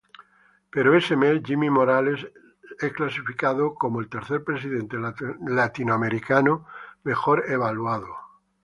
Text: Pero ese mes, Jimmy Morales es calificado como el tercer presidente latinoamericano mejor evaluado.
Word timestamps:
Pero 0.73 0.95
ese 1.01 1.15
mes, 1.23 1.43
Jimmy 1.45 1.69
Morales 1.69 2.25
es 2.79 2.91
calificado 2.91 3.75
como 3.75 3.99
el 3.99 4.09
tercer 4.09 4.43
presidente 4.43 4.97
latinoamericano 5.39 6.65
mejor 7.03 7.43
evaluado. 7.47 8.11